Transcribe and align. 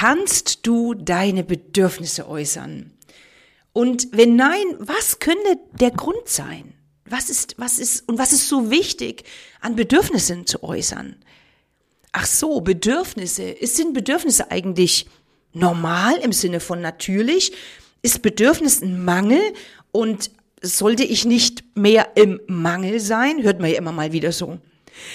Kannst 0.00 0.66
du 0.66 0.94
deine 0.94 1.44
Bedürfnisse 1.44 2.26
äußern? 2.26 2.90
Und 3.74 4.08
wenn 4.12 4.34
nein, 4.34 4.64
was 4.78 5.18
könnte 5.18 5.58
der 5.78 5.90
Grund 5.90 6.26
sein? 6.26 6.72
Was 7.04 7.28
ist, 7.28 7.56
was 7.58 7.78
ist, 7.78 8.08
und 8.08 8.18
was 8.18 8.32
ist 8.32 8.48
so 8.48 8.70
wichtig, 8.70 9.24
an 9.60 9.76
Bedürfnissen 9.76 10.46
zu 10.46 10.62
äußern? 10.62 11.16
Ach 12.12 12.24
so, 12.24 12.62
Bedürfnisse. 12.62 13.56
Sind 13.60 13.92
Bedürfnisse 13.92 14.50
eigentlich 14.50 15.04
normal 15.52 16.16
im 16.16 16.32
Sinne 16.32 16.60
von 16.60 16.80
natürlich? 16.80 17.52
Ist 18.00 18.22
Bedürfnis 18.22 18.80
ein 18.80 19.04
Mangel? 19.04 19.42
Und 19.92 20.30
sollte 20.62 21.04
ich 21.04 21.26
nicht 21.26 21.76
mehr 21.76 22.12
im 22.14 22.40
Mangel 22.46 23.00
sein? 23.00 23.42
Hört 23.42 23.60
man 23.60 23.68
ja 23.68 23.76
immer 23.76 23.92
mal 23.92 24.12
wieder 24.12 24.32
so. 24.32 24.60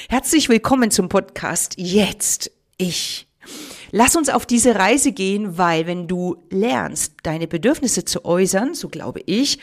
Herzlich 0.09 0.47
willkommen 0.47 0.91
zum 0.91 1.09
Podcast 1.09 1.73
Jetzt 1.75 2.51
ich. 2.77 3.25
Lass 3.91 4.15
uns 4.15 4.29
auf 4.29 4.45
diese 4.45 4.75
Reise 4.75 5.11
gehen, 5.11 5.57
weil 5.57 5.87
wenn 5.87 6.07
du 6.07 6.37
lernst, 6.49 7.13
deine 7.23 7.47
Bedürfnisse 7.47 8.05
zu 8.05 8.25
äußern, 8.25 8.73
so 8.73 8.89
glaube 8.89 9.21
ich, 9.25 9.59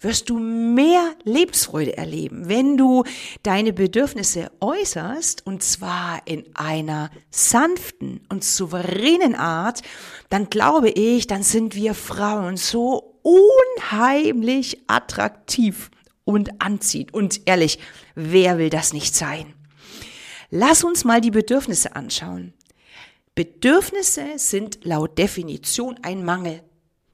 wirst 0.00 0.30
du 0.30 0.38
mehr 0.38 1.14
Lebensfreude 1.24 1.96
erleben, 1.96 2.48
wenn 2.48 2.76
du 2.76 3.04
deine 3.42 3.72
Bedürfnisse 3.72 4.50
äußerst, 4.60 5.46
und 5.46 5.62
zwar 5.62 6.22
in 6.24 6.44
einer 6.54 7.10
sanften 7.30 8.20
und 8.28 8.42
souveränen 8.42 9.34
Art, 9.34 9.82
dann 10.30 10.48
glaube 10.48 10.88
ich, 10.90 11.26
dann 11.26 11.42
sind 11.42 11.74
wir 11.74 11.94
Frauen 11.94 12.56
so 12.56 13.18
unheimlich 13.22 14.82
attraktiv 14.86 15.90
und 16.24 16.62
anziehend. 16.62 17.12
Und 17.12 17.42
ehrlich, 17.44 17.78
wer 18.14 18.56
will 18.56 18.70
das 18.70 18.92
nicht 18.92 19.14
sein? 19.14 19.52
Lass 20.50 20.82
uns 20.82 21.04
mal 21.04 21.20
die 21.20 21.30
Bedürfnisse 21.30 21.94
anschauen. 21.94 22.54
Bedürfnisse 23.34 24.24
sind 24.36 24.84
laut 24.84 25.18
Definition 25.18 25.98
ein 26.02 26.24
Mangel. 26.24 26.62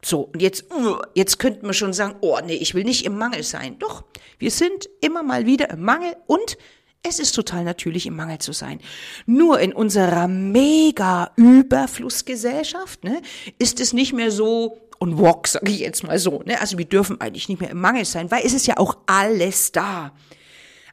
So, 0.03 0.31
und 0.33 0.41
jetzt, 0.41 0.67
jetzt 1.15 1.39
könnten 1.39 1.67
wir 1.67 1.73
schon 1.73 1.93
sagen, 1.93 2.17
oh 2.21 2.39
nee, 2.45 2.55
ich 2.55 2.75
will 2.75 2.85
nicht 2.85 3.05
im 3.05 3.19
Mangel 3.19 3.43
sein. 3.43 3.79
Doch, 3.79 4.05
wir 4.39 4.51
sind 4.51 4.89
immer 5.01 5.23
mal 5.23 5.47
wieder 5.47 5.71
im 5.71 5.83
Mangel 5.83 6.17
und 6.27 6.57
es 7.03 7.19
ist 7.19 7.33
total 7.33 7.65
natürlich, 7.65 8.07
im 8.07 8.17
Mangel 8.17 8.39
zu 8.39 8.53
sein. 8.53 8.81
Nur 9.27 9.61
in 9.61 9.73
unserer 9.73 10.29
mega 10.29 11.33
Überflussgesellschaft 11.37 13.05
ne, 13.05 13.23
ist 13.59 13.81
es 13.81 13.93
nicht 13.93 14.13
mehr 14.13 14.31
so 14.31 14.79
und 14.99 15.19
walk, 15.19 15.47
sage 15.47 15.71
ich 15.71 15.81
jetzt 15.81 16.03
mal 16.05 16.19
so. 16.19 16.43
Ne? 16.45 16.61
Also 16.61 16.79
wir 16.79 16.85
dürfen 16.85 17.21
eigentlich 17.21 17.49
nicht 17.49 17.61
mehr 17.61 17.71
im 17.71 17.81
Mangel 17.81 18.05
sein, 18.05 18.31
weil 18.31 18.45
es 18.45 18.55
ist 18.55 18.67
ja 18.67 18.79
auch 18.79 18.97
alles 19.07 19.73
da. 19.73 20.13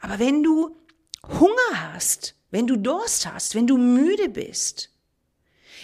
Aber 0.01 0.19
wenn 0.19 0.43
du 0.43 0.75
Hunger 1.39 1.93
hast, 1.93 2.35
wenn 2.51 2.67
du 2.67 2.75
Durst 2.77 3.31
hast, 3.31 3.55
wenn 3.55 3.67
du 3.67 3.77
müde 3.77 4.29
bist, 4.29 4.92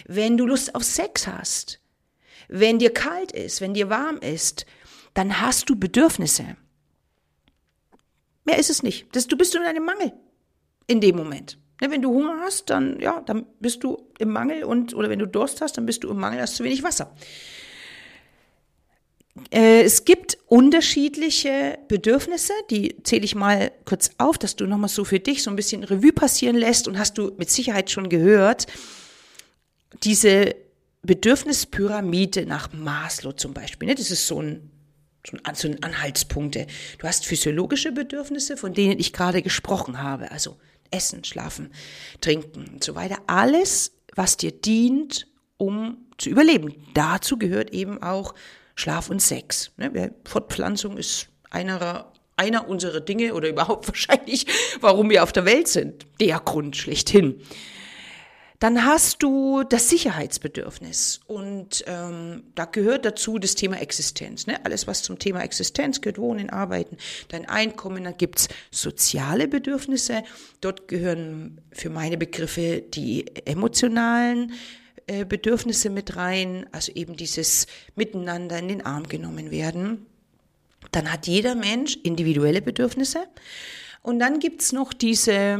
wenn 0.07 0.37
du 0.37 0.45
Lust 0.45 0.75
auf 0.75 0.83
Sex 0.83 1.27
hast, 1.27 1.79
wenn 2.47 2.79
dir 2.79 2.93
kalt 2.93 3.31
ist, 3.31 3.61
wenn 3.61 3.73
dir 3.73 3.89
warm 3.89 4.17
ist, 4.17 4.65
dann 5.13 5.41
hast 5.41 5.69
du 5.69 5.75
Bedürfnisse. 5.75 6.55
Mehr 8.45 8.57
ist 8.57 8.69
es 8.69 8.83
nicht. 8.83 9.15
Das, 9.15 9.27
du 9.27 9.37
bist 9.37 9.55
in 9.55 9.61
einem 9.61 9.85
Mangel 9.85 10.13
in 10.87 11.01
dem 11.01 11.15
Moment. 11.15 11.57
Ne, 11.81 11.91
wenn 11.91 12.01
du 12.01 12.09
Hunger 12.09 12.39
hast, 12.41 12.69
dann, 12.69 12.99
ja, 12.99 13.21
dann 13.21 13.45
bist 13.59 13.83
du 13.83 14.09
im 14.17 14.29
Mangel 14.29 14.63
und, 14.63 14.93
oder 14.93 15.09
wenn 15.09 15.19
du 15.19 15.27
Durst 15.27 15.61
hast, 15.61 15.77
dann 15.77 15.85
bist 15.85 16.03
du 16.03 16.09
im 16.09 16.17
Mangel, 16.17 16.41
hast 16.41 16.55
zu 16.55 16.63
wenig 16.63 16.83
Wasser. 16.83 17.15
Äh, 19.51 19.83
es 19.83 20.03
gibt 20.03 20.37
unterschiedliche 20.47 21.79
Bedürfnisse, 21.87 22.53
die 22.69 23.01
zähle 23.03 23.23
ich 23.23 23.35
mal 23.35 23.71
kurz 23.85 24.11
auf, 24.17 24.37
dass 24.37 24.55
du 24.55 24.65
nochmal 24.65 24.89
so 24.89 25.05
für 25.05 25.19
dich 25.19 25.43
so 25.43 25.49
ein 25.49 25.55
bisschen 25.55 25.83
Revue 25.83 26.11
passieren 26.11 26.57
lässt 26.57 26.87
und 26.87 26.99
hast 26.99 27.17
du 27.17 27.31
mit 27.37 27.49
Sicherheit 27.49 27.89
schon 27.89 28.09
gehört. 28.09 28.67
Diese 30.03 30.55
Bedürfnispyramide 31.01 32.45
nach 32.45 32.71
Maslow 32.73 33.33
zum 33.33 33.53
Beispiel. 33.53 33.87
Ne? 33.87 33.95
Das 33.95 34.11
ist 34.11 34.27
so 34.27 34.41
ein, 34.41 34.71
so 35.25 35.67
ein, 35.67 35.83
Anhaltspunkte. 35.83 36.67
Du 36.97 37.07
hast 37.07 37.25
physiologische 37.25 37.91
Bedürfnisse, 37.91 38.57
von 38.57 38.73
denen 38.73 38.99
ich 38.99 39.13
gerade 39.13 39.41
gesprochen 39.41 40.01
habe. 40.01 40.31
Also 40.31 40.57
Essen, 40.91 41.23
Schlafen, 41.23 41.71
Trinken 42.21 42.67
und 42.67 42.83
so 42.83 42.95
weiter. 42.95 43.17
Alles, 43.27 43.93
was 44.15 44.37
dir 44.37 44.51
dient, 44.51 45.27
um 45.57 45.97
zu 46.17 46.29
überleben. 46.29 46.73
Dazu 46.93 47.37
gehört 47.37 47.71
eben 47.71 48.01
auch 48.01 48.33
Schlaf 48.75 49.09
und 49.09 49.21
Sex. 49.21 49.71
Ne? 49.77 50.13
Fortpflanzung 50.25 50.97
ist 50.97 51.27
einer, 51.49 52.11
einer 52.35 52.67
unserer 52.67 52.99
Dinge 52.99 53.33
oder 53.33 53.49
überhaupt 53.49 53.87
wahrscheinlich, 53.87 54.45
warum 54.81 55.09
wir 55.09 55.23
auf 55.23 55.31
der 55.31 55.45
Welt 55.45 55.67
sind. 55.67 56.05
Der 56.19 56.39
Grund 56.39 56.75
schlechthin. 56.75 57.41
Dann 58.59 58.83
hast 58.83 59.23
du 59.23 59.63
das 59.63 59.89
Sicherheitsbedürfnis 59.89 61.21
und 61.27 61.85
ähm, 61.87 62.43
da 62.55 62.65
gehört 62.65 63.05
dazu 63.05 63.39
das 63.39 63.55
Thema 63.55 63.79
Existenz. 63.79 64.47
Ne? 64.47 64.63
Alles, 64.65 64.85
was 64.85 65.01
zum 65.01 65.17
Thema 65.17 65.41
Existenz 65.41 66.01
gehört, 66.01 66.17
Wohnen, 66.17 66.49
Arbeiten, 66.49 66.97
dein 67.29 67.47
Einkommen. 67.47 68.03
Dann 68.03 68.17
gibt's 68.17 68.49
soziale 68.69 69.47
Bedürfnisse. 69.47 70.23
Dort 70.59 70.89
gehören 70.89 71.61
für 71.71 71.89
meine 71.89 72.17
Begriffe 72.17 72.81
die 72.81 73.33
emotionalen 73.45 74.51
äh, 75.07 75.23
Bedürfnisse 75.23 75.89
mit 75.89 76.17
rein, 76.17 76.67
also 76.73 76.91
eben 76.91 77.15
dieses 77.15 77.65
Miteinander 77.95 78.59
in 78.59 78.67
den 78.67 78.85
Arm 78.85 79.07
genommen 79.07 79.51
werden. 79.51 80.05
Dann 80.91 81.13
hat 81.13 81.27
jeder 81.27 81.55
Mensch 81.55 81.97
individuelle 82.03 82.61
Bedürfnisse. 82.61 83.25
Und 84.01 84.19
dann 84.19 84.39
gibt's 84.39 84.73
noch 84.73 84.91
diese 84.91 85.57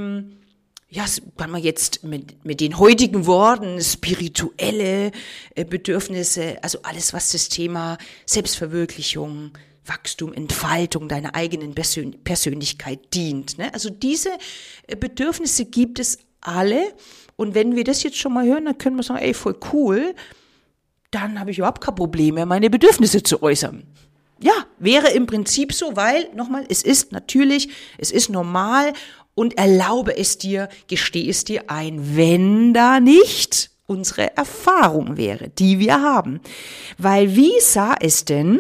ja, 0.90 1.06
kann 1.38 1.52
man 1.52 1.62
jetzt 1.62 2.04
mit, 2.04 2.44
mit 2.44 2.62
den 2.62 2.80
heutigen 2.80 3.28
Worten 3.28 3.80
spirituelle 3.80 5.12
äh, 5.56 5.64
Bedürfnisse, 5.64 6.58
also 6.64 6.80
alles, 6.82 7.14
was 7.14 7.32
das 7.32 7.50
Thema 7.50 7.98
Selbstverwirklichung, 8.26 9.52
Wachstum, 9.86 10.34
Entfaltung 10.34 11.08
deiner 11.08 11.36
eigenen 11.36 11.76
Persön 11.76 12.24
Persönlichkeit 12.24 13.14
dient. 13.14 13.60
Ne? 13.60 13.72
Also 13.74 13.90
diese 13.90 14.30
äh, 14.88 14.96
Bedürfnisse 14.96 15.66
gibt 15.66 16.00
es 16.00 16.20
alle. 16.42 16.94
Und 17.36 17.54
wenn 17.54 17.76
wir 17.76 17.84
das 17.84 18.02
jetzt 18.04 18.18
schon 18.18 18.34
mal 18.34 18.46
hören, 18.46 18.66
dann 18.66 18.78
können 18.78 18.96
wir 18.96 19.04
sagen, 19.04 19.20
ey, 19.20 19.34
voll 19.34 19.58
cool, 19.72 20.16
dann 21.12 21.40
habe 21.40 21.52
ich 21.52 21.60
überhaupt 21.60 21.82
kein 21.82 21.96
Problem 21.96 22.36
mehr, 22.36 22.46
meine 22.46 22.70
Bedürfnisse 22.70 23.22
zu 23.22 23.42
äußern. 23.44 23.84
Ja, 24.42 24.54
wäre 24.78 25.10
im 25.10 25.26
Prinzip 25.26 25.74
so, 25.74 25.96
weil, 25.96 26.30
nochmal, 26.34 26.66
es 26.70 26.82
ist 26.82 27.12
natürlich, 27.12 27.70
es 27.98 28.10
ist 28.10 28.30
normal 28.30 28.94
und 29.40 29.58
erlaube 29.58 30.18
es 30.18 30.38
dir, 30.38 30.68
gestehe 30.88 31.30
es 31.30 31.46
dir 31.46 31.70
ein, 31.70 32.18
wenn 32.18 32.74
da 32.74 33.00
nicht 33.00 33.72
unsere 33.86 34.36
Erfahrung 34.36 35.16
wäre, 35.16 35.48
die 35.48 35.80
wir 35.80 36.02
haben. 36.02 36.42
Weil 36.98 37.38
wie 37.38 37.58
sah 37.62 37.96
es 38.02 38.26
denn 38.26 38.60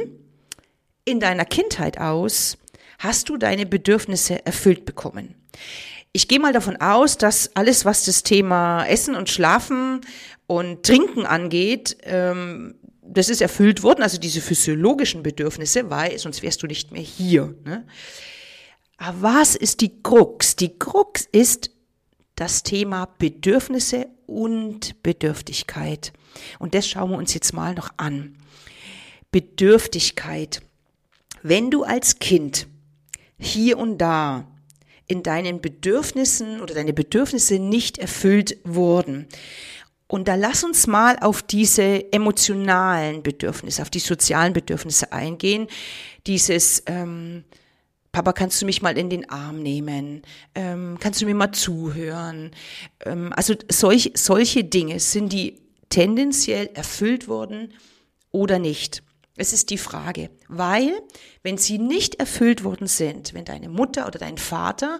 in 1.04 1.20
deiner 1.20 1.44
Kindheit 1.44 2.00
aus? 2.00 2.58
Hast 2.98 3.28
du 3.28 3.36
deine 3.36 3.66
Bedürfnisse 3.66 4.46
erfüllt 4.46 4.86
bekommen? 4.86 5.36
Ich 6.14 6.30
gehe 6.30 6.40
mal 6.40 6.54
davon 6.54 6.78
aus, 6.78 7.18
dass 7.18 7.54
alles, 7.58 7.84
was 7.84 8.06
das 8.06 8.24
Thema 8.24 8.86
Essen 8.86 9.16
und 9.16 9.30
Schlafen 9.30 10.00
und 10.48 10.84
Trinken 10.84 11.26
angeht, 11.26 11.98
ähm, 12.04 12.76
das 13.04 13.28
ist 13.28 13.42
erfüllt 13.42 13.84
worden, 13.84 14.02
also 14.02 14.18
diese 14.18 14.40
physiologischen 14.40 15.24
Bedürfnisse, 15.24 15.90
weil 15.90 16.18
sonst 16.20 16.42
wärst 16.42 16.64
du 16.64 16.68
nicht 16.68 16.94
mehr 16.94 17.02
hier. 17.02 17.54
Ne? 17.66 17.86
Aber 19.00 19.22
was 19.22 19.56
ist 19.56 19.80
die 19.82 20.04
Krux? 20.04 20.58
Die 20.58 20.78
Krux 20.78 21.28
ist 21.32 21.72
das 22.36 22.64
Thema 22.64 23.08
Bedürfnisse 23.18 24.08
und 24.28 25.02
Bedürftigkeit. 25.02 26.12
Und 26.60 26.76
das 26.76 26.88
schauen 26.88 27.12
wir 27.12 27.18
uns 27.18 27.34
jetzt 27.34 27.54
mal 27.54 27.74
noch 27.74 27.92
an. 27.98 28.36
Bedürftigkeit. 29.32 30.62
Wenn 31.42 31.72
du 31.72 31.84
als 31.84 32.20
Kind 32.20 32.68
hier 33.38 33.78
und 33.78 34.00
da 34.00 34.46
in 35.08 35.24
deinen 35.24 35.62
Bedürfnissen 35.62 36.60
oder 36.60 36.74
deine 36.74 36.94
Bedürfnisse 36.94 37.58
nicht 37.58 37.98
erfüllt 37.98 38.58
wurden, 38.66 39.28
und 40.08 40.28
da 40.28 40.36
lass 40.36 40.64
uns 40.64 40.88
mal 40.88 41.20
auf 41.20 41.44
diese 41.44 42.12
emotionalen 42.12 43.22
Bedürfnisse, 43.22 43.84
auf 43.84 43.92
die 43.92 44.00
sozialen 44.00 44.54
Bedürfnisse 44.54 45.14
eingehen. 45.14 45.68
Dieses 46.26 46.82
ähm, 46.88 47.44
Papa, 48.20 48.34
kannst 48.34 48.62
du 48.62 48.66
mich 48.66 48.82
mal 48.82 48.98
in 48.98 49.10
den 49.10 49.30
Arm 49.30 49.64
nehmen? 49.64 50.24
Ähm, 50.54 50.98
kannst 51.00 51.22
du 51.22 51.26
mir 51.26 51.36
mal 51.36 51.54
zuhören? 51.54 52.52
Ähm, 53.06 53.32
also 53.34 53.56
solch, 53.72 54.12
solche 54.14 54.66
Dinge, 54.66 55.00
sind 55.00 55.32
die 55.32 55.62
tendenziell 55.88 56.70
erfüllt 56.74 57.30
worden 57.30 57.72
oder 58.32 58.60
nicht? 58.60 59.04
Es 59.38 59.54
ist 59.54 59.70
die 59.70 59.78
Frage, 59.78 60.32
weil 60.50 60.92
wenn 61.44 61.58
sie 61.58 61.78
nicht 61.78 62.16
erfüllt 62.16 62.66
worden 62.66 62.88
sind, 62.88 63.34
wenn 63.34 63.46
deine 63.46 63.70
Mutter 63.70 64.06
oder 64.06 64.20
dein 64.20 64.38
Vater 64.38 65.00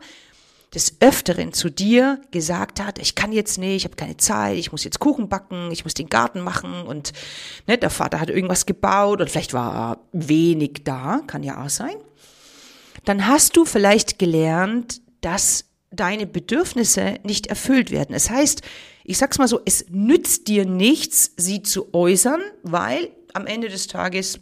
des 0.74 1.02
Öfteren 1.02 1.52
zu 1.52 1.70
dir 1.70 2.22
gesagt 2.32 2.80
hat, 2.80 3.00
ich 3.00 3.16
kann 3.16 3.34
jetzt 3.34 3.58
nicht, 3.58 3.76
ich 3.76 3.84
habe 3.84 3.98
keine 3.98 4.16
Zeit, 4.16 4.56
ich 4.56 4.72
muss 4.72 4.86
jetzt 4.86 5.00
Kuchen 5.00 5.28
backen, 5.28 5.72
ich 5.72 5.84
muss 5.84 5.94
den 5.94 6.08
Garten 6.08 6.40
machen 6.40 6.84
und 6.84 7.12
ne, 7.68 7.78
der 7.78 7.90
Vater 7.90 8.22
hat 8.22 8.30
irgendwas 8.30 8.66
gebaut 8.66 9.20
und 9.20 9.30
vielleicht 9.30 9.54
war 9.54 10.06
wenig 10.14 10.86
da, 10.86 11.20
kann 11.28 11.44
ja 11.44 11.62
auch 11.62 11.70
sein 11.70 11.98
dann 13.06 13.28
hast 13.28 13.58
du 13.58 13.66
vielleicht 13.66 14.20
gelernt, 14.20 15.02
dass 15.22 15.66
deine 15.92 16.28
Bedürfnisse 16.28 17.16
nicht 17.24 17.48
erfüllt 17.48 17.92
werden. 17.92 18.14
Es 18.14 18.30
heißt, 18.30 18.62
ich 19.04 19.18
sag's 19.18 19.40
mal 19.40 19.48
so, 19.48 19.60
es 19.66 19.86
nützt 19.90 20.48
dir 20.48 20.66
nichts, 20.66 21.34
sie 21.38 21.64
zu 21.64 21.94
äußern, 21.94 22.42
weil 22.64 23.10
am 23.34 23.48
Ende 23.48 23.70
des 23.70 23.88
Tages 23.88 24.40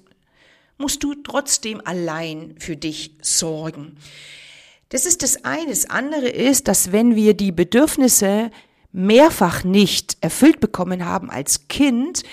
musst 0.77 1.03
du 1.03 1.15
trotzdem 1.15 1.81
allein 1.83 2.55
für 2.59 2.75
dich 2.75 3.15
sorgen. 3.21 3.97
Das 4.89 5.05
ist 5.05 5.23
das 5.23 5.43
eine. 5.43 5.69
Das 5.69 5.89
andere 5.89 6.29
ist, 6.29 6.67
dass 6.67 6.91
wenn 6.91 7.15
wir 7.15 7.33
die 7.33 7.51
Bedürfnisse 7.51 8.51
mehrfach 8.91 9.63
nicht 9.63 10.17
erfüllt 10.21 10.59
bekommen 10.59 11.05
haben 11.05 11.29
als 11.29 11.67
Kind, 11.67 12.23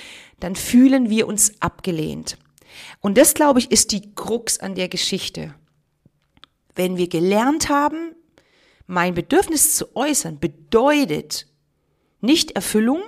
dann 0.41 0.57
fühlen 0.57 1.11
wir 1.11 1.27
uns 1.27 1.53
abgelehnt. 1.61 2.37
Und 3.01 3.19
das, 3.19 3.35
glaube 3.35 3.61
ich, 3.61 3.71
ist 3.71 3.93
die 3.93 4.15
Krux 4.15 4.59
an 4.59 4.75
der 4.75 4.89
Geschichte. 4.89 5.55
Wenn 6.75 6.97
wir 6.97 7.09
gelernt 7.09 7.69
haben, 7.69 8.15
mein 8.87 9.15
Bedürfnis 9.15 9.77
zu 9.77 9.95
äußern, 9.97 10.39
bedeutet 10.39 11.47
nicht 12.21 12.53
Erfüllung, 12.53 13.03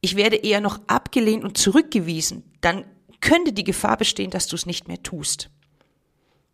ich 0.00 0.16
werde 0.16 0.36
eher 0.36 0.60
noch 0.60 0.80
abgelehnt 0.86 1.44
und 1.44 1.58
zurückgewiesen, 1.58 2.44
dann 2.60 2.84
könnte 3.20 3.52
die 3.52 3.64
Gefahr 3.64 3.96
bestehen, 3.96 4.30
dass 4.30 4.46
du 4.46 4.56
es 4.56 4.66
nicht 4.66 4.86
mehr 4.86 5.02
tust, 5.02 5.50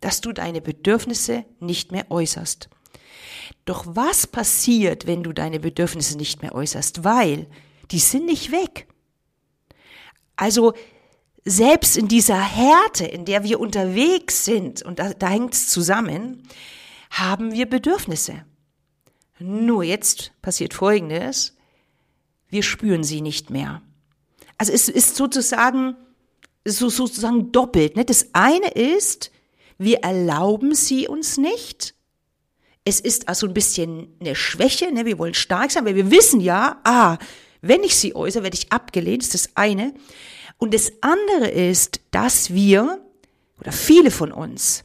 dass 0.00 0.20
du 0.20 0.32
deine 0.32 0.60
Bedürfnisse 0.60 1.44
nicht 1.60 1.92
mehr 1.92 2.10
äußerst. 2.10 2.68
Doch 3.64 3.84
was 3.86 4.26
passiert, 4.26 5.06
wenn 5.06 5.22
du 5.22 5.32
deine 5.32 5.60
Bedürfnisse 5.60 6.16
nicht 6.16 6.42
mehr 6.42 6.54
äußerst? 6.54 7.04
Weil 7.04 7.46
die 7.90 7.98
sind 7.98 8.26
nicht 8.26 8.50
weg. 8.50 8.86
Also 10.36 10.74
selbst 11.44 11.96
in 11.96 12.08
dieser 12.08 12.40
Härte, 12.40 13.04
in 13.04 13.24
der 13.24 13.44
wir 13.44 13.60
unterwegs 13.60 14.44
sind, 14.44 14.82
und 14.82 14.98
da, 14.98 15.12
da 15.12 15.28
hängt 15.28 15.54
es 15.54 15.68
zusammen, 15.68 16.42
haben 17.10 17.52
wir 17.52 17.66
Bedürfnisse. 17.66 18.44
Nur 19.38 19.84
jetzt 19.84 20.32
passiert 20.40 20.74
Folgendes, 20.74 21.56
wir 22.48 22.62
spüren 22.62 23.04
sie 23.04 23.20
nicht 23.20 23.50
mehr. 23.50 23.82
Also 24.58 24.72
es 24.72 24.88
ist 24.88 25.16
sozusagen, 25.16 25.96
so, 26.64 26.88
sozusagen 26.88 27.52
doppelt. 27.52 27.96
Ne? 27.96 28.04
Das 28.04 28.28
eine 28.32 28.70
ist, 28.70 29.30
wir 29.76 29.98
erlauben 29.98 30.74
sie 30.74 31.08
uns 31.08 31.36
nicht. 31.36 31.94
Es 32.84 33.00
ist 33.00 33.28
also 33.28 33.46
ein 33.46 33.54
bisschen 33.54 34.08
eine 34.20 34.34
Schwäche, 34.34 34.92
ne? 34.92 35.04
wir 35.04 35.18
wollen 35.18 35.34
stark 35.34 35.72
sein, 35.72 35.84
weil 35.84 35.96
wir 35.96 36.10
wissen 36.10 36.40
ja, 36.40 36.80
ah, 36.84 37.18
wenn 37.60 37.82
ich 37.82 37.96
sie 37.96 38.14
äußere, 38.14 38.44
werde 38.44 38.56
ich 38.56 38.72
abgelehnt, 38.72 39.22
das 39.22 39.34
ist 39.34 39.46
das 39.46 39.56
eine. 39.56 39.94
Und 40.58 40.74
das 40.74 40.92
andere 41.00 41.48
ist, 41.48 42.00
dass 42.10 42.52
wir, 42.52 43.00
oder 43.60 43.72
viele 43.72 44.10
von 44.10 44.32
uns, 44.32 44.84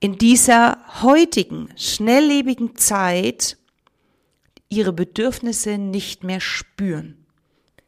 in 0.00 0.18
dieser 0.18 0.78
heutigen, 1.02 1.68
schnelllebigen 1.76 2.76
Zeit 2.76 3.56
ihre 4.68 4.92
Bedürfnisse 4.92 5.78
nicht 5.78 6.24
mehr 6.24 6.40
spüren. 6.40 7.24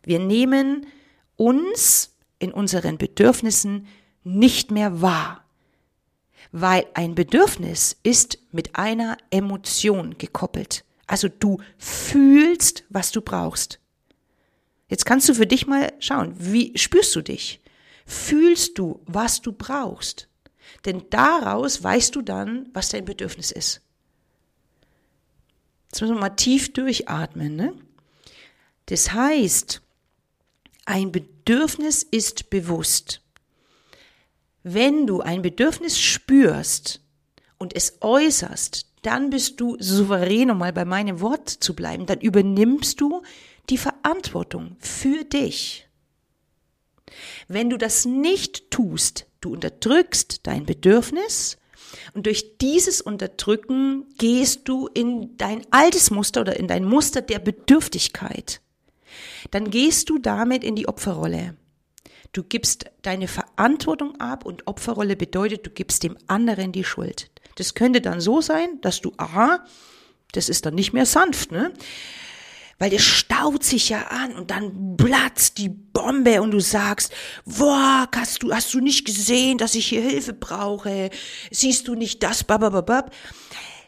Wir 0.04 0.18
nehmen 0.18 0.86
uns 1.36 2.16
in 2.38 2.52
unseren 2.52 2.98
Bedürfnissen 2.98 3.86
nicht 4.24 4.70
mehr 4.70 5.02
wahr, 5.02 5.44
weil 6.52 6.86
ein 6.94 7.14
Bedürfnis 7.14 7.96
ist 8.02 8.38
mit 8.52 8.76
einer 8.76 9.16
Emotion 9.30 10.16
gekoppelt. 10.18 10.84
Also 11.06 11.28
du 11.28 11.58
fühlst, 11.78 12.84
was 12.90 13.12
du 13.12 13.20
brauchst. 13.22 13.80
Jetzt 14.88 15.05
kannst 15.05 15.29
du 15.29 15.35
für 15.35 15.46
dich 15.46 15.67
mal 15.67 15.93
schauen, 15.99 16.35
wie 16.38 16.76
spürst 16.76 17.14
du 17.14 17.23
dich? 17.23 17.61
Fühlst 18.06 18.79
du, 18.79 19.02
was 19.05 19.43
du 19.43 19.52
brauchst? 19.52 20.29
Denn 20.85 21.05
daraus 21.11 21.82
weißt 21.82 22.14
du 22.14 22.23
dann, 22.23 22.69
was 22.73 22.88
dein 22.88 23.05
Bedürfnis 23.05 23.50
ist. 23.50 23.82
Jetzt 25.90 26.00
müssen 26.00 26.14
wir 26.14 26.20
mal 26.20 26.31
tief 26.31 26.73
durchatmen. 26.73 27.56
Ne? 27.56 27.75
Das 28.87 29.12
heißt, 29.12 29.82
ein 30.85 31.12
Bedürfnis 31.12 32.02
ist 32.02 32.50
bewusst. 32.50 33.23
Wenn 34.62 35.06
du 35.06 35.20
ein 35.20 35.43
Bedürfnis 35.43 35.99
spürst 35.99 37.00
und 37.58 37.75
es 37.75 37.99
äußerst, 38.00 38.87
dann 39.02 39.31
bist 39.31 39.61
du 39.61 39.76
souverän, 39.79 40.50
um 40.50 40.58
mal 40.58 40.73
bei 40.73 40.85
meinem 40.85 41.20
Wort 41.20 41.49
zu 41.49 41.75
bleiben, 41.75 42.06
dann 42.06 42.20
übernimmst 42.20 43.00
du 43.00 43.23
die 43.70 43.78
Verantwortung 43.78 44.76
für 44.80 45.24
dich. 45.24 45.88
Wenn 47.48 47.70
du 47.70 47.76
das 47.76 48.04
nicht 48.04 48.70
tust, 48.70 49.26
du 49.40 49.52
unterdrückst 49.52 50.46
dein 50.46 50.66
Bedürfnis 50.66 51.58
und 52.14 52.26
durch 52.26 52.58
dieses 52.58 53.00
Unterdrücken 53.00 54.06
gehst 54.18 54.68
du 54.68 54.88
in 54.88 55.36
dein 55.36 55.66
altes 55.70 56.10
Muster 56.10 56.42
oder 56.42 56.56
in 56.56 56.68
dein 56.68 56.84
Muster 56.84 57.22
der 57.22 57.38
Bedürftigkeit. 57.38 58.60
Dann 59.50 59.70
gehst 59.70 60.10
du 60.10 60.18
damit 60.18 60.64
in 60.64 60.76
die 60.76 60.88
Opferrolle. 60.88 61.56
Du 62.32 62.42
gibst 62.42 62.86
deine 63.02 63.26
Verantwortung 63.26 64.20
ab 64.20 64.44
und 64.44 64.66
Opferrolle 64.66 65.16
bedeutet, 65.16 65.66
du 65.66 65.70
gibst 65.70 66.02
dem 66.02 66.18
anderen 66.26 66.72
die 66.72 66.84
Schuld. 66.84 67.30
Das 67.54 67.74
könnte 67.74 68.00
dann 68.00 68.20
so 68.20 68.40
sein, 68.40 68.80
dass 68.82 69.00
du, 69.00 69.12
aha, 69.16 69.64
das 70.32 70.48
ist 70.48 70.66
dann 70.66 70.74
nicht 70.74 70.92
mehr 70.92 71.06
sanft, 71.06 71.52
ne? 71.52 71.72
Weil 72.78 72.90
der 72.90 73.00
staut 73.00 73.64
sich 73.64 73.88
ja 73.88 74.06
an 74.08 74.34
und 74.36 74.50
dann 74.50 74.96
platzt 74.96 75.58
die 75.58 75.69
Bombe 75.69 76.40
und 76.40 76.52
du 76.52 76.60
sagst, 76.60 77.12
boah, 77.44 78.08
hast 78.14 78.42
du, 78.42 78.52
hast 78.52 78.72
du 78.72 78.80
nicht 78.80 79.04
gesehen, 79.04 79.58
dass 79.58 79.75
ich 79.75 79.86
hier 79.86 80.02
Hilfe 80.02 80.32
brauche? 80.32 81.10
Siehst 81.50 81.88
du 81.88 81.94
nicht 81.94 82.22
das, 82.22 82.44
babababab? 82.44 83.12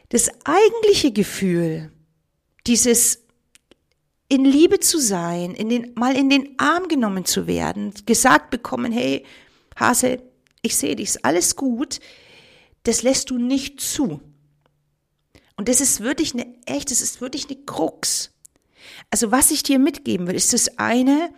Das 0.09 0.29
eigentliche 0.45 1.13
Gefühl, 1.13 1.93
dieses 2.67 3.23
in 4.29 4.45
Liebe 4.45 4.81
zu 4.81 5.01
sein, 5.01 5.55
in 5.55 5.69
den, 5.69 5.93
mal 5.95 6.17
in 6.17 6.31
den 6.31 6.55
Arm 6.59 6.89
genommen 6.89 7.25
zu 7.25 7.47
werden, 7.47 7.93
gesagt 8.07 8.51
bekommen, 8.51 8.93
hey, 8.93 9.25
Hase, 9.77 10.23
ich 10.63 10.77
sehe 10.77 10.97
dich, 10.97 11.11
ist 11.11 11.25
alles 11.25 11.57
gut, 11.57 12.01
das 12.85 13.03
lässt 13.03 13.31
du 13.31 13.39
nicht 13.39 13.81
zu. 13.81 14.21
Und 15.57 15.69
das 15.69 15.81
ist 15.81 16.01
wirklich 16.01 16.33
eine 16.33 16.47
echt, 16.67 16.91
das 16.91 17.01
ist 17.01 17.21
wirklich 17.21 17.49
eine 17.49 17.59
Krux. 17.65 18.30
Also 19.11 19.33
was 19.33 19.51
ich 19.51 19.63
dir 19.63 19.79
mitgeben 19.79 20.27
will, 20.27 20.37
ist 20.37 20.53
das 20.53 20.79
eine, 20.79 21.33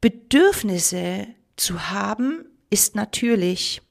Bedürfnisse 0.00 1.26
zu 1.56 1.90
haben, 1.90 2.44
ist 2.70 2.94
natürlich. 2.94 3.82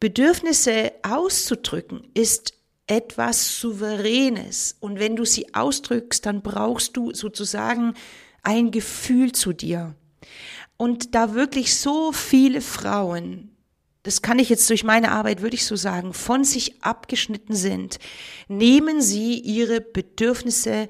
Bedürfnisse 0.00 0.92
auszudrücken 1.02 2.10
ist 2.14 2.54
etwas 2.88 3.60
Souveränes. 3.60 4.76
Und 4.80 4.98
wenn 4.98 5.14
du 5.14 5.24
sie 5.24 5.54
ausdrückst, 5.54 6.26
dann 6.26 6.42
brauchst 6.42 6.96
du 6.96 7.12
sozusagen 7.14 7.94
ein 8.42 8.70
Gefühl 8.70 9.32
zu 9.32 9.52
dir. 9.52 9.94
Und 10.76 11.14
da 11.14 11.34
wirklich 11.34 11.76
so 11.76 12.12
viele 12.12 12.60
Frauen, 12.60 13.56
das 14.04 14.22
kann 14.22 14.38
ich 14.38 14.48
jetzt 14.48 14.70
durch 14.70 14.84
meine 14.84 15.10
Arbeit 15.10 15.42
wirklich 15.42 15.66
so 15.66 15.76
sagen, 15.76 16.12
von 16.14 16.44
sich 16.44 16.82
abgeschnitten 16.82 17.54
sind, 17.54 17.98
nehmen 18.48 19.02
sie 19.02 19.38
ihre 19.38 19.80
Bedürfnisse 19.80 20.88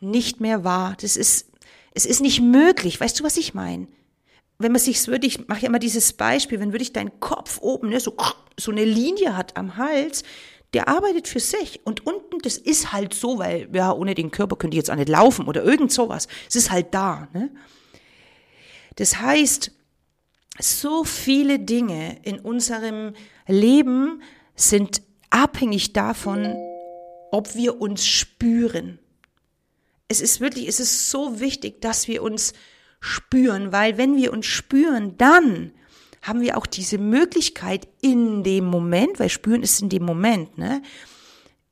nicht 0.00 0.40
mehr 0.40 0.64
wahr. 0.64 0.96
Das 1.00 1.16
ist, 1.16 1.50
es 1.94 2.06
ist 2.06 2.20
nicht 2.20 2.40
möglich. 2.40 3.00
Weißt 3.00 3.20
du, 3.20 3.24
was 3.24 3.36
ich 3.36 3.54
meine? 3.54 3.88
Wenn 4.58 4.72
man 4.72 4.80
sich 4.80 5.06
würde, 5.06 5.26
ich 5.26 5.48
mache 5.48 5.62
ja 5.62 5.68
immer 5.68 5.78
dieses 5.78 6.12
Beispiel, 6.12 6.60
wenn 6.60 6.72
wirklich 6.72 6.92
dein 6.92 7.20
Kopf 7.20 7.58
oben 7.60 7.88
ne, 7.88 8.00
so, 8.00 8.14
so 8.58 8.70
eine 8.70 8.84
Linie 8.84 9.36
hat 9.36 9.56
am 9.56 9.76
Hals, 9.76 10.22
der 10.74 10.88
arbeitet 10.88 11.28
für 11.28 11.40
sich. 11.40 11.80
Und 11.84 12.06
unten, 12.06 12.38
das 12.40 12.56
ist 12.58 12.92
halt 12.92 13.14
so, 13.14 13.38
weil, 13.38 13.68
ja, 13.72 13.92
ohne 13.92 14.14
den 14.14 14.30
Körper 14.30 14.56
könnte 14.56 14.74
ich 14.74 14.80
jetzt 14.80 14.90
auch 14.90 14.96
nicht 14.96 15.08
laufen 15.08 15.48
oder 15.48 15.64
irgend 15.64 15.92
sowas. 15.92 16.28
Es 16.48 16.56
ist 16.56 16.70
halt 16.70 16.94
da. 16.94 17.28
Ne? 17.32 17.50
Das 18.96 19.18
heißt, 19.20 19.72
so 20.58 21.04
viele 21.04 21.58
Dinge 21.58 22.18
in 22.22 22.38
unserem 22.38 23.14
Leben 23.46 24.22
sind 24.54 25.02
abhängig 25.30 25.92
davon, 25.92 26.54
ob 27.32 27.54
wir 27.54 27.80
uns 27.80 28.06
spüren 28.06 28.98
es 30.10 30.20
ist 30.20 30.40
wirklich, 30.40 30.66
es 30.66 30.80
ist 30.80 31.08
so 31.08 31.38
wichtig, 31.38 31.80
dass 31.80 32.08
wir 32.08 32.24
uns 32.24 32.52
spüren, 33.00 33.70
weil 33.70 33.96
wenn 33.96 34.16
wir 34.16 34.32
uns 34.32 34.44
spüren, 34.44 35.16
dann 35.16 35.72
haben 36.20 36.40
wir 36.40 36.58
auch 36.58 36.66
diese 36.66 36.98
Möglichkeit 36.98 37.86
in 38.02 38.42
dem 38.42 38.64
Moment, 38.64 39.20
weil 39.20 39.28
spüren 39.28 39.62
ist 39.62 39.80
in 39.80 39.88
dem 39.88 40.04
Moment, 40.04 40.58
ne? 40.58 40.82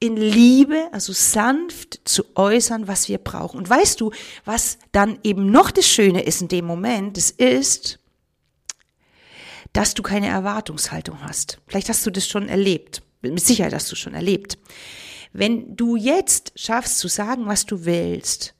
In 0.00 0.16
Liebe, 0.16 0.88
also 0.92 1.12
sanft 1.12 2.00
zu 2.04 2.24
äußern, 2.36 2.86
was 2.86 3.08
wir 3.08 3.18
brauchen. 3.18 3.58
Und 3.58 3.68
weißt 3.68 4.00
du, 4.00 4.12
was 4.44 4.78
dann 4.92 5.18
eben 5.24 5.50
noch 5.50 5.72
das 5.72 5.88
Schöne 5.88 6.22
ist 6.22 6.40
in 6.40 6.46
dem 6.46 6.64
Moment, 6.64 7.16
das 7.16 7.32
ist, 7.32 7.98
dass 9.72 9.94
du 9.94 10.04
keine 10.04 10.28
Erwartungshaltung 10.28 11.20
hast. 11.22 11.58
Vielleicht 11.66 11.88
hast 11.88 12.06
du 12.06 12.12
das 12.12 12.28
schon 12.28 12.48
erlebt. 12.48 13.02
Mit 13.20 13.40
Sicherheit 13.40 13.74
hast 13.74 13.90
du 13.90 13.96
schon 13.96 14.14
erlebt. 14.14 14.56
Wenn 15.32 15.76
du 15.76 15.96
jetzt 15.96 16.52
schaffst 16.56 16.98
zu 16.98 17.08
sagen, 17.08 17.46
was 17.46 17.66
du 17.66 17.84
willst, 17.84 18.54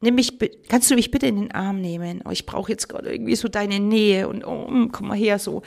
nimm 0.00 0.14
mich, 0.14 0.38
kannst 0.68 0.90
du 0.90 0.94
mich 0.94 1.10
bitte 1.10 1.26
in 1.26 1.36
den 1.36 1.52
Arm 1.52 1.80
nehmen? 1.80 2.22
Oh, 2.24 2.30
ich 2.30 2.46
brauche 2.46 2.70
jetzt 2.70 2.88
gerade 2.88 3.12
irgendwie 3.12 3.36
so 3.36 3.48
deine 3.48 3.80
Nähe 3.80 4.28
und 4.28 4.44
oh, 4.44 4.68
mm, 4.68 4.92
komm 4.92 5.08
mal 5.08 5.16
her 5.16 5.38
so. 5.38 5.62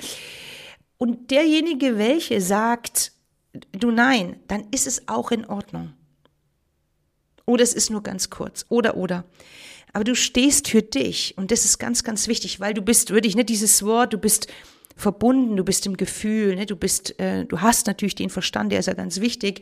Und 0.97 1.31
derjenige, 1.31 1.97
welche 1.97 2.41
sagt, 2.41 3.11
du 3.71 3.91
nein, 3.91 4.39
dann 4.47 4.67
ist 4.71 4.87
es 4.87 5.07
auch 5.07 5.31
in 5.31 5.45
Ordnung. 5.45 5.93
Oder 7.45 7.63
es 7.63 7.73
ist 7.73 7.89
nur 7.89 8.03
ganz 8.03 8.29
kurz. 8.29 8.65
Oder, 8.69 8.97
oder. 8.97 9.25
Aber 9.93 10.03
du 10.03 10.15
stehst 10.15 10.67
für 10.67 10.81
dich. 10.81 11.37
Und 11.37 11.51
das 11.51 11.65
ist 11.65 11.77
ganz, 11.77 12.03
ganz 12.03 12.27
wichtig, 12.27 12.59
weil 12.59 12.73
du 12.73 12.81
bist 12.81 13.11
wirklich, 13.11 13.35
ne, 13.35 13.45
dieses 13.45 13.83
Wort, 13.83 14.13
du 14.13 14.17
bist 14.17 14.47
verbunden, 14.97 15.55
du 15.55 15.63
bist 15.63 15.85
im 15.85 15.95
Gefühl, 15.95 16.55
ne, 16.55 16.65
du 16.65 16.75
bist, 16.75 17.17
äh, 17.19 17.45
du 17.45 17.61
hast 17.61 17.87
natürlich 17.87 18.15
den 18.15 18.29
Verstand, 18.29 18.71
der 18.71 18.79
ist 18.79 18.87
ja 18.87 18.93
ganz 18.93 19.21
wichtig. 19.21 19.61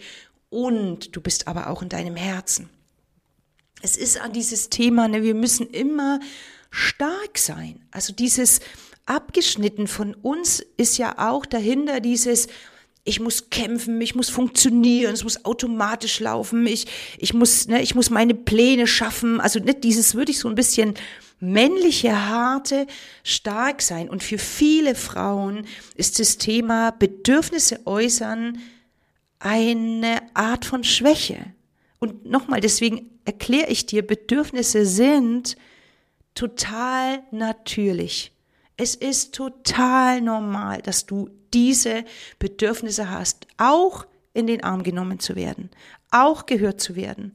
Und 0.49 1.15
du 1.15 1.21
bist 1.21 1.47
aber 1.47 1.69
auch 1.69 1.81
in 1.81 1.89
deinem 1.89 2.15
Herzen. 2.15 2.69
Es 3.81 3.97
ist 3.97 4.19
an 4.19 4.31
dieses 4.31 4.69
Thema, 4.69 5.07
ne, 5.07 5.21
wir 5.21 5.35
müssen 5.35 5.69
immer 5.69 6.19
stark 6.71 7.37
sein. 7.37 7.85
Also 7.91 8.13
dieses 8.13 8.61
abgeschnitten 9.05 9.87
von 9.87 10.13
uns 10.13 10.63
ist 10.77 10.97
ja 10.97 11.29
auch 11.29 11.45
dahinter 11.45 11.99
dieses, 11.99 12.47
ich 13.07 13.19
muss 13.19 13.51
kämpfen, 13.51 14.01
ich 14.01 14.15
muss 14.15 14.29
funktionieren, 14.29 15.13
es 15.13 15.23
muss 15.23 15.45
automatisch 15.45 16.19
laufen, 16.19 16.65
ich, 16.65 16.87
ich 17.19 17.35
muss, 17.35 17.67
ne, 17.67 17.81
ich 17.81 17.93
muss 17.93 18.09
meine 18.09 18.33
Pläne 18.33 18.87
schaffen. 18.87 19.39
Also 19.39 19.59
nicht 19.59 19.83
dieses 19.83 20.15
würde 20.15 20.31
ich 20.31 20.39
so 20.39 20.49
ein 20.49 20.55
bisschen 20.55 20.95
männliche, 21.39 22.27
harte, 22.27 22.87
stark 23.23 23.83
sein. 23.83 24.09
Und 24.09 24.23
für 24.23 24.39
viele 24.39 24.95
Frauen 24.95 25.67
ist 25.93 26.19
das 26.19 26.39
Thema 26.39 26.91
Bedürfnisse 26.91 27.85
äußern 27.85 28.57
eine 29.37 30.21
Art 30.33 30.65
von 30.65 30.83
Schwäche. 30.83 31.45
Und 31.99 32.25
nochmal, 32.25 32.59
deswegen 32.59 33.11
erkläre 33.23 33.69
ich 33.69 33.85
dir, 33.85 34.05
Bedürfnisse 34.05 34.87
sind 34.87 35.57
total 36.33 37.21
natürlich. 37.29 38.31
Es 38.77 38.95
ist 38.95 39.35
total 39.35 40.21
normal, 40.21 40.81
dass 40.81 41.05
du 41.05 41.29
diese 41.55 42.05
Bedürfnisse 42.37 43.09
hast, 43.09 43.47
auch 43.57 44.05
in 44.33 44.45
den 44.45 44.63
Arm 44.63 44.83
genommen 44.83 45.17
zu 45.19 45.35
werden, 45.35 45.71
auch 46.11 46.45
gehört 46.45 46.79
zu 46.81 46.95
werden, 46.95 47.33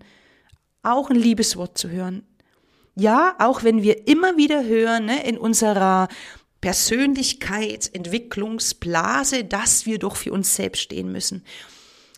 auch 0.82 1.10
ein 1.10 1.16
Liebeswort 1.16 1.76
zu 1.76 1.90
hören. 1.90 2.22
Ja, 2.94 3.34
auch 3.38 3.64
wenn 3.64 3.82
wir 3.82 4.06
immer 4.06 4.36
wieder 4.36 4.62
hören 4.64 5.06
ne, 5.06 5.26
in 5.26 5.36
unserer 5.38 6.06
Persönlichkeitsentwicklungsblase, 6.60 9.42
dass 9.44 9.86
wir 9.86 9.98
doch 9.98 10.14
für 10.16 10.32
uns 10.32 10.54
selbst 10.54 10.82
stehen 10.82 11.10
müssen, 11.10 11.42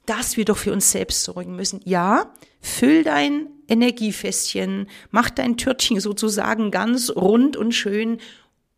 dass 0.04 0.36
wir 0.36 0.44
doch 0.44 0.58
für 0.58 0.72
uns 0.72 0.90
selbst 0.90 1.22
sorgen 1.22 1.54
müssen. 1.54 1.80
Ja, 1.84 2.34
füll 2.60 3.04
dein 3.04 3.46
Energiefässchen, 3.68 4.88
mach 5.12 5.30
dein 5.30 5.56
Törtchen 5.56 6.00
sozusagen 6.00 6.72
ganz 6.72 7.10
rund 7.10 7.56
und 7.56 7.70
schön 7.72 8.18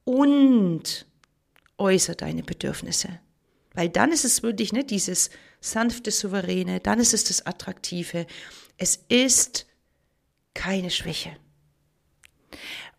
und 0.05 1.07
äußere 1.79 2.17
deine 2.17 2.43
Bedürfnisse. 2.43 3.21
Weil 3.75 3.89
dann 3.89 4.13
ist 4.13 4.25
es 4.25 4.43
wirklich 4.43 4.73
ne, 4.73 4.85
dieses 4.85 5.31
sanfte, 5.61 6.11
souveräne, 6.11 6.81
dann 6.81 7.01
ist 7.01 7.15
es 7.15 7.25
das 7.25 7.45
Attraktive. 7.45 8.27
Es 8.79 9.05
ist 9.09 9.67
keine 10.55 10.91
Schwäche. 10.91 11.37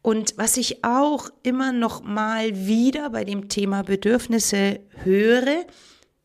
Und 0.02 0.38
was 0.38 0.58
ich 0.58 0.84
auch 0.84 1.30
immer 1.44 1.72
noch 1.72 2.04
mal 2.04 2.68
wieder 2.68 3.10
bei 3.10 3.24
dem 3.24 3.50
Thema 3.50 3.84
Bedürfnisse 3.84 4.82
höre, 5.04 5.66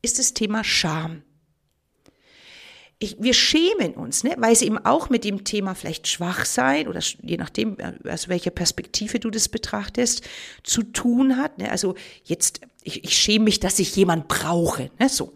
ist 0.02 0.18
das 0.18 0.34
Thema 0.34 0.64
Scham 0.64 1.22
ich, 3.02 3.16
wir 3.18 3.32
schämen 3.32 3.94
uns, 3.94 4.24
ne, 4.24 4.34
weil 4.36 4.52
es 4.52 4.60
eben 4.60 4.78
auch 4.78 5.08
mit 5.08 5.24
dem 5.24 5.42
Thema 5.44 5.74
vielleicht 5.74 6.06
schwach 6.06 6.44
sein 6.44 6.86
oder 6.86 7.00
je 7.22 7.38
nachdem, 7.38 7.78
äh, 7.78 7.94
aus 8.10 8.28
welcher 8.28 8.50
Perspektive 8.50 9.18
du 9.18 9.30
das 9.30 9.48
betrachtest, 9.48 10.22
zu 10.62 10.82
tun 10.82 11.38
hat. 11.38 11.58
Ne? 11.58 11.70
Also 11.70 11.94
jetzt, 12.24 12.60
ich, 12.82 13.02
ich 13.02 13.16
schäme 13.16 13.46
mich, 13.46 13.58
dass 13.58 13.78
ich 13.78 13.96
jemand 13.96 14.28
brauche, 14.28 14.90
ne, 15.00 15.08
so. 15.08 15.32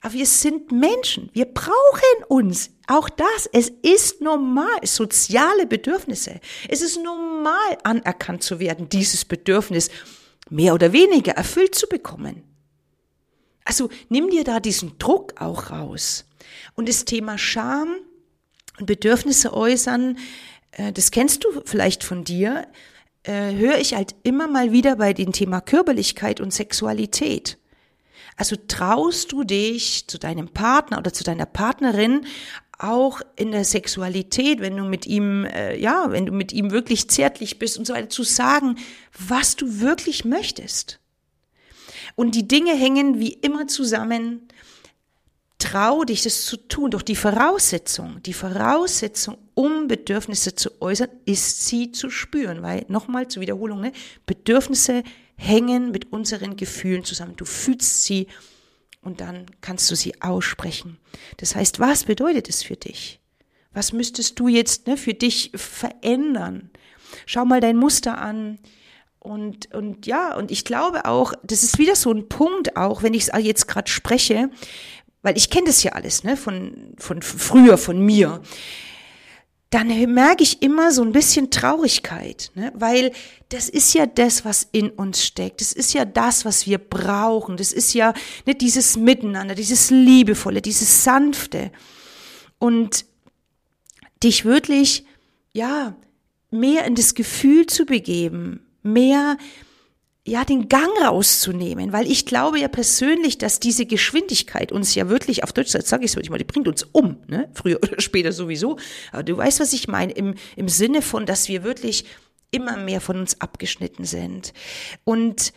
Aber 0.00 0.14
wir 0.14 0.26
sind 0.26 0.70
Menschen, 0.70 1.30
wir 1.32 1.46
brauchen 1.46 2.24
uns. 2.28 2.70
Auch 2.86 3.08
das, 3.08 3.48
es 3.52 3.68
ist 3.82 4.20
normal, 4.20 4.78
soziale 4.84 5.66
Bedürfnisse. 5.66 6.38
Es 6.68 6.82
ist 6.82 7.02
normal 7.02 7.78
anerkannt 7.82 8.44
zu 8.44 8.60
werden, 8.60 8.88
dieses 8.88 9.24
Bedürfnis 9.24 9.90
mehr 10.50 10.74
oder 10.74 10.92
weniger 10.92 11.32
erfüllt 11.32 11.74
zu 11.74 11.88
bekommen. 11.88 12.44
Also 13.66 13.90
nimm 14.08 14.30
dir 14.30 14.44
da 14.44 14.60
diesen 14.60 14.96
Druck 14.98 15.40
auch 15.40 15.70
raus. 15.70 16.24
Und 16.74 16.88
das 16.88 17.04
Thema 17.04 17.36
Scham 17.36 17.96
und 18.78 18.86
Bedürfnisse 18.86 19.52
äußern, 19.52 20.18
äh, 20.70 20.92
das 20.92 21.10
kennst 21.10 21.44
du 21.44 21.48
vielleicht 21.64 22.04
von 22.04 22.22
dir, 22.22 22.68
äh, 23.24 23.54
höre 23.54 23.78
ich 23.78 23.94
halt 23.94 24.14
immer 24.22 24.46
mal 24.46 24.70
wieder 24.70 24.96
bei 24.96 25.12
dem 25.12 25.32
Thema 25.32 25.60
Körperlichkeit 25.60 26.40
und 26.40 26.54
Sexualität. 26.54 27.58
Also 28.36 28.54
traust 28.68 29.32
du 29.32 29.42
dich 29.42 30.06
zu 30.06 30.18
deinem 30.18 30.48
Partner 30.48 30.98
oder 30.98 31.12
zu 31.12 31.24
deiner 31.24 31.46
Partnerin 31.46 32.24
auch 32.78 33.20
in 33.34 33.50
der 33.50 33.64
Sexualität, 33.64 34.60
wenn 34.60 34.76
du 34.76 34.84
mit 34.84 35.06
ihm, 35.06 35.44
äh, 35.44 35.76
ja, 35.76 36.12
wenn 36.12 36.26
du 36.26 36.32
mit 36.32 36.52
ihm 36.52 36.70
wirklich 36.70 37.08
zärtlich 37.08 37.58
bist 37.58 37.78
und 37.78 37.86
so 37.86 37.94
weiter, 37.94 38.10
zu 38.10 38.22
sagen, 38.22 38.76
was 39.18 39.56
du 39.56 39.80
wirklich 39.80 40.24
möchtest. 40.24 41.00
Und 42.14 42.34
die 42.34 42.46
Dinge 42.46 42.74
hängen 42.74 43.18
wie 43.18 43.32
immer 43.32 43.66
zusammen 43.66 44.48
trau 45.58 46.04
dich, 46.04 46.22
das 46.22 46.44
zu 46.44 46.56
tun. 46.56 46.90
Doch 46.90 47.02
die 47.02 47.16
Voraussetzung, 47.16 48.22
die 48.22 48.32
Voraussetzung, 48.32 49.38
um 49.54 49.88
Bedürfnisse 49.88 50.54
zu 50.54 50.70
äußern, 50.80 51.08
ist 51.24 51.66
sie 51.66 51.92
zu 51.92 52.10
spüren. 52.10 52.62
Weil, 52.62 52.84
nochmal 52.88 53.28
zur 53.28 53.42
Wiederholung, 53.42 53.80
ne, 53.80 53.92
Bedürfnisse 54.26 55.02
hängen 55.36 55.90
mit 55.90 56.12
unseren 56.12 56.56
Gefühlen 56.56 57.04
zusammen. 57.04 57.36
Du 57.36 57.44
fühlst 57.44 58.04
sie 58.04 58.26
und 59.02 59.20
dann 59.20 59.46
kannst 59.60 59.90
du 59.90 59.96
sie 59.96 60.20
aussprechen. 60.22 60.98
Das 61.36 61.54
heißt, 61.54 61.80
was 61.80 62.04
bedeutet 62.04 62.48
es 62.48 62.62
für 62.62 62.76
dich? 62.76 63.20
Was 63.72 63.92
müsstest 63.92 64.38
du 64.40 64.48
jetzt 64.48 64.86
ne, 64.86 64.96
für 64.96 65.14
dich 65.14 65.52
verändern? 65.54 66.70
Schau 67.24 67.44
mal 67.44 67.60
dein 67.60 67.76
Muster 67.76 68.18
an. 68.18 68.58
Und, 69.26 69.74
und 69.74 70.06
ja, 70.06 70.36
und 70.36 70.52
ich 70.52 70.64
glaube 70.64 71.04
auch, 71.04 71.32
das 71.42 71.64
ist 71.64 71.78
wieder 71.78 71.96
so 71.96 72.12
ein 72.12 72.28
Punkt 72.28 72.76
auch, 72.76 73.02
wenn 73.02 73.12
ich 73.12 73.28
es 73.28 73.44
jetzt 73.44 73.66
gerade 73.66 73.90
spreche, 73.90 74.50
weil 75.22 75.36
ich 75.36 75.50
kenne 75.50 75.66
das 75.66 75.82
ja 75.82 75.92
alles, 75.92 76.22
ne, 76.22 76.36
von, 76.36 76.94
von 76.96 77.22
früher, 77.22 77.76
von 77.76 77.98
mir, 77.98 78.40
dann 79.70 79.88
merke 80.14 80.44
ich 80.44 80.62
immer 80.62 80.92
so 80.92 81.02
ein 81.02 81.10
bisschen 81.10 81.50
Traurigkeit, 81.50 82.52
ne? 82.54 82.72
weil 82.76 83.10
das 83.48 83.68
ist 83.68 83.94
ja 83.94 84.06
das, 84.06 84.44
was 84.44 84.68
in 84.70 84.90
uns 84.90 85.24
steckt. 85.24 85.60
Das 85.60 85.72
ist 85.72 85.92
ja 85.92 86.04
das, 86.04 86.44
was 86.44 86.68
wir 86.68 86.78
brauchen. 86.78 87.56
Das 87.56 87.72
ist 87.72 87.94
ja 87.94 88.14
ne, 88.46 88.54
dieses 88.54 88.96
Miteinander, 88.96 89.56
dieses 89.56 89.90
Liebevolle, 89.90 90.62
dieses 90.62 91.02
Sanfte. 91.02 91.72
Und 92.60 93.06
dich 94.22 94.44
wirklich, 94.44 95.04
ja, 95.52 95.96
mehr 96.52 96.84
in 96.84 96.94
das 96.94 97.14
Gefühl 97.14 97.66
zu 97.66 97.86
begeben, 97.86 98.65
mehr 98.86 99.36
ja, 100.26 100.44
den 100.44 100.68
Gang 100.68 100.90
rauszunehmen, 101.04 101.92
weil 101.92 102.10
ich 102.10 102.26
glaube 102.26 102.58
ja 102.58 102.66
persönlich, 102.66 103.38
dass 103.38 103.60
diese 103.60 103.86
Geschwindigkeit 103.86 104.72
uns 104.72 104.94
ja 104.96 105.08
wirklich, 105.08 105.44
auf 105.44 105.52
Deutsch 105.52 105.70
sage 105.70 106.04
ich 106.04 106.10
es 106.10 106.16
wirklich 106.16 106.30
mal, 106.30 106.38
die 106.38 106.44
bringt 106.44 106.66
uns 106.66 106.82
um, 106.82 107.18
ne? 107.28 107.48
früher 107.54 107.78
oder 107.82 108.00
später 108.00 108.32
sowieso. 108.32 108.76
Aber 109.12 109.22
du 109.22 109.36
weißt, 109.36 109.60
was 109.60 109.72
ich 109.72 109.86
meine, 109.86 110.12
im, 110.12 110.34
im 110.56 110.68
Sinne 110.68 111.00
von, 111.00 111.26
dass 111.26 111.48
wir 111.48 111.62
wirklich 111.62 112.06
immer 112.50 112.76
mehr 112.76 113.00
von 113.00 113.20
uns 113.20 113.40
abgeschnitten 113.40 114.04
sind. 114.04 114.52
Und 115.04 115.52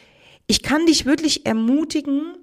ich 0.46 0.62
kann 0.62 0.86
dich 0.86 1.06
wirklich 1.06 1.48
ermutigen, 1.48 2.38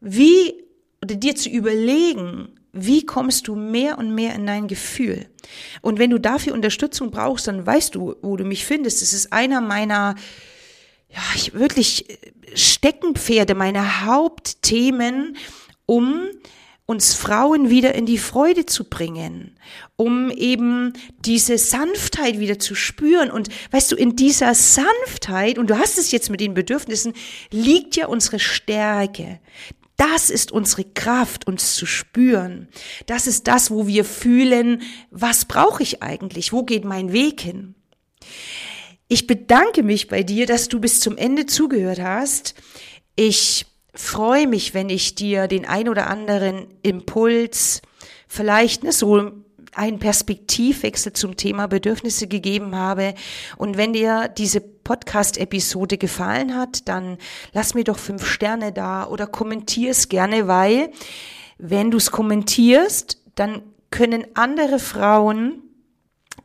wie, 0.00 0.54
oder 1.02 1.14
dir 1.14 1.34
zu 1.34 1.48
überlegen, 1.48 2.59
wie 2.72 3.04
kommst 3.04 3.48
du 3.48 3.56
mehr 3.56 3.98
und 3.98 4.14
mehr 4.14 4.34
in 4.34 4.46
dein 4.46 4.68
Gefühl? 4.68 5.26
Und 5.80 5.98
wenn 5.98 6.10
du 6.10 6.18
dafür 6.18 6.54
Unterstützung 6.54 7.10
brauchst, 7.10 7.48
dann 7.48 7.66
weißt 7.66 7.94
du, 7.94 8.16
wo 8.22 8.36
du 8.36 8.44
mich 8.44 8.64
findest. 8.64 9.02
Es 9.02 9.12
ist 9.12 9.32
einer 9.32 9.60
meiner 9.60 10.14
ja, 11.12 11.22
ich 11.34 11.54
wirklich 11.54 12.08
äh, 12.08 12.16
Steckenpferde, 12.54 13.54
meine 13.54 14.04
Hauptthemen, 14.04 15.36
um 15.86 16.28
uns 16.86 17.14
Frauen 17.14 17.70
wieder 17.70 17.94
in 17.94 18.04
die 18.04 18.18
Freude 18.18 18.66
zu 18.66 18.82
bringen, 18.82 19.56
um 19.94 20.28
eben 20.30 20.92
diese 21.24 21.56
Sanftheit 21.56 22.40
wieder 22.40 22.58
zu 22.58 22.74
spüren. 22.74 23.30
Und 23.30 23.48
weißt 23.70 23.92
du, 23.92 23.96
in 23.96 24.16
dieser 24.16 24.56
Sanftheit, 24.56 25.56
und 25.56 25.70
du 25.70 25.78
hast 25.78 25.98
es 25.98 26.10
jetzt 26.10 26.30
mit 26.30 26.40
den 26.40 26.52
Bedürfnissen, 26.52 27.12
liegt 27.52 27.94
ja 27.94 28.08
unsere 28.08 28.40
Stärke. 28.40 29.38
Das 30.00 30.30
ist 30.30 30.50
unsere 30.50 30.84
Kraft, 30.84 31.46
uns 31.46 31.74
zu 31.74 31.84
spüren. 31.84 32.68
Das 33.04 33.26
ist 33.26 33.46
das, 33.48 33.70
wo 33.70 33.86
wir 33.86 34.06
fühlen, 34.06 34.80
was 35.10 35.44
brauche 35.44 35.82
ich 35.82 36.02
eigentlich? 36.02 36.54
Wo 36.54 36.62
geht 36.62 36.86
mein 36.86 37.12
Weg 37.12 37.42
hin? 37.42 37.74
Ich 39.08 39.26
bedanke 39.26 39.82
mich 39.82 40.08
bei 40.08 40.22
dir, 40.22 40.46
dass 40.46 40.68
du 40.68 40.80
bis 40.80 41.00
zum 41.00 41.18
Ende 41.18 41.44
zugehört 41.44 42.00
hast. 42.00 42.54
Ich 43.14 43.66
freue 43.92 44.46
mich, 44.46 44.72
wenn 44.72 44.88
ich 44.88 45.16
dir 45.16 45.48
den 45.48 45.66
ein 45.66 45.86
oder 45.86 46.06
anderen 46.06 46.68
Impuls, 46.82 47.82
vielleicht 48.26 48.82
ne, 48.84 48.92
so 48.92 49.32
einen 49.74 49.98
Perspektivwechsel 49.98 51.12
zum 51.12 51.36
Thema 51.36 51.66
Bedürfnisse 51.66 52.26
gegeben 52.26 52.74
habe. 52.74 53.14
Und 53.56 53.76
wenn 53.76 53.92
dir 53.92 54.28
diese 54.28 54.60
Podcast-Episode 54.60 55.98
gefallen 55.98 56.56
hat, 56.56 56.88
dann 56.88 57.18
lass 57.52 57.74
mir 57.74 57.84
doch 57.84 57.98
fünf 57.98 58.26
Sterne 58.26 58.72
da 58.72 59.06
oder 59.06 59.26
kommentier 59.26 59.90
es 59.90 60.08
gerne, 60.08 60.48
weil 60.48 60.90
wenn 61.58 61.90
du 61.90 61.98
es 61.98 62.10
kommentierst, 62.10 63.22
dann 63.34 63.62
können 63.90 64.24
andere 64.34 64.78
Frauen 64.78 65.62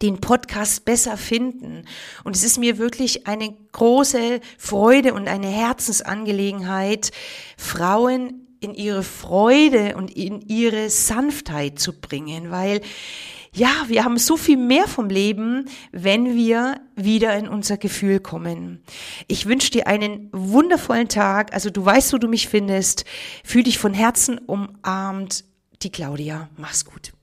den 0.01 0.19
Podcast 0.19 0.85
besser 0.85 1.17
finden. 1.17 1.85
Und 2.23 2.35
es 2.35 2.43
ist 2.43 2.57
mir 2.57 2.77
wirklich 2.77 3.27
eine 3.27 3.55
große 3.71 4.41
Freude 4.57 5.13
und 5.13 5.27
eine 5.27 5.47
Herzensangelegenheit, 5.47 7.11
Frauen 7.57 8.44
in 8.65 8.73
ihre 8.73 9.03
Freude 9.03 9.95
und 9.95 10.11
in 10.15 10.41
ihre 10.41 10.89
Sanftheit 10.89 11.79
zu 11.79 11.93
bringen, 11.93 12.51
weil 12.51 12.81
ja, 13.53 13.69
wir 13.87 14.03
haben 14.03 14.17
so 14.17 14.35
viel 14.35 14.57
mehr 14.57 14.85
vom 14.85 15.07
Leben, 15.07 15.69
wenn 15.93 16.35
wir 16.35 16.81
wieder 16.95 17.37
in 17.37 17.47
unser 17.47 17.77
Gefühl 17.77 18.19
kommen. 18.19 18.83
Ich 19.27 19.45
wünsche 19.45 19.71
dir 19.71 19.87
einen 19.87 20.29
wundervollen 20.33 21.07
Tag. 21.07 21.53
Also 21.53 21.69
du 21.69 21.85
weißt, 21.85 22.11
wo 22.11 22.17
du 22.17 22.27
mich 22.27 22.49
findest. 22.49 23.05
Fühl 23.45 23.63
dich 23.63 23.77
von 23.77 23.93
Herzen 23.93 24.39
umarmt. 24.39 25.45
Die 25.83 25.89
Claudia. 25.89 26.49
Mach's 26.57 26.83
gut. 26.83 27.14